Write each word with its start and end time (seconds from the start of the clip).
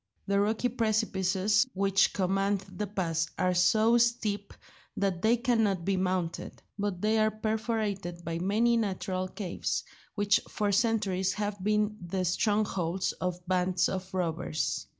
The 0.25 0.39
rocky 0.39 0.69
precipices 0.69 1.67
which 1.75 2.11
command 2.11 2.61
the 2.75 2.87
pass 2.87 3.27
are 3.37 3.53
so 3.53 3.99
steep 3.99 4.51
that 4.97 5.21
they 5.21 5.37
cannot 5.37 5.85
be 5.85 5.95
mounted; 5.95 6.63
but 6.79 7.03
they 7.03 7.19
are 7.19 7.29
perforated 7.29 8.25
by 8.25 8.39
many 8.39 8.77
natural 8.77 9.27
caves, 9.27 9.83
which 10.15 10.39
for 10.49 10.71
centuries 10.71 11.33
have 11.33 11.63
been 11.63 11.97
the 12.01 12.25
strongholds 12.25 13.11
of 13.11 13.45
bands 13.47 13.87
of 13.87 14.11
robbers. 14.11 14.87